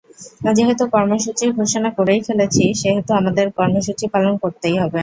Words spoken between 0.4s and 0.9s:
যেহেতু